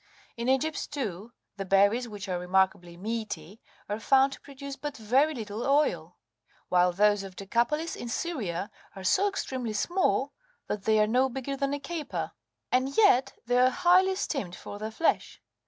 In 0.35 0.49
Egypt,35 0.49 0.89
too, 0.89 1.31
the 1.57 1.65
berries, 1.65 2.07
which 2.09 2.27
are 2.27 2.39
remarkably 2.39 2.97
meaty, 2.97 3.61
are 3.87 3.99
found 3.99 4.33
to 4.33 4.41
produce 4.41 4.75
but 4.75 4.97
very 4.97 5.35
little 5.35 5.63
oil; 5.63 6.17
while 6.69 6.91
those 6.91 7.21
of 7.21 7.35
Decapolis, 7.35 7.95
in 7.95 8.09
Syria, 8.09 8.71
are 8.95 9.03
so 9.03 9.27
extremely 9.27 9.73
small, 9.73 10.33
that 10.65 10.85
they 10.85 10.99
are 10.99 11.05
no 11.05 11.29
bigger 11.29 11.55
than 11.55 11.71
a 11.75 11.79
caper; 11.79 12.31
and 12.71 12.97
yet 12.97 13.33
they 13.45 13.59
are 13.59 13.69
highly 13.69 14.13
esteemed 14.13 14.55
for 14.55 14.79
their 14.79 14.89
flesh. 14.89 15.39